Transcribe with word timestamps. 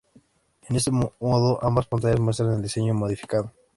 En 0.67 0.75
este 0.75 0.89
modo 0.89 1.63
ambas 1.63 1.85
pantallas 1.85 2.19
muestran 2.19 2.53
el 2.53 2.63
diseño 2.63 2.95
modificado. 2.95 3.53